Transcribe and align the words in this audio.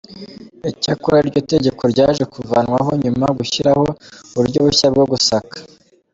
Icyakora 0.71 1.17
iryo 1.23 1.41
tegeko 1.53 1.81
ryaje 1.93 2.23
kuvanwaho 2.33 2.89
nyuma 3.03 3.25
gushyiraho 3.37 3.85
uburyo 4.33 4.59
bushya 4.65 4.87
bwo 4.93 5.05
gusaka. 5.11 5.57